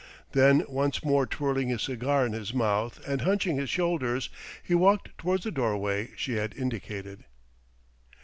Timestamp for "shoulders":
3.69-4.31